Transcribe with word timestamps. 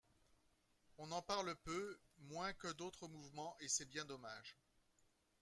On 0.97 1.11
en 1.11 1.21
parle 1.21 1.55
peu, 1.57 1.99
moins 2.17 2.53
que 2.53 2.69
d’autres 2.71 3.07
mouvements, 3.07 3.55
et 3.59 3.67
c’est 3.67 3.85
bien 3.87 4.03
dommage. 4.03 4.57